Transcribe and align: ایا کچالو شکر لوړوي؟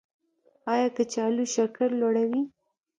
ایا 0.73 0.87
کچالو 0.97 1.43
شکر 1.55 1.89
لوړوي؟ 2.01 2.41